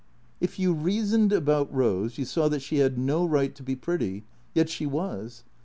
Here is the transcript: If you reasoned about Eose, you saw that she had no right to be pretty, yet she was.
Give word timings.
If 0.39 0.57
you 0.57 0.73
reasoned 0.73 1.31
about 1.31 1.71
Eose, 1.71 2.17
you 2.17 2.25
saw 2.25 2.47
that 2.49 2.63
she 2.63 2.77
had 2.77 2.97
no 2.97 3.23
right 3.23 3.53
to 3.53 3.61
be 3.61 3.75
pretty, 3.75 4.23
yet 4.55 4.67
she 4.67 4.87
was. 4.87 5.43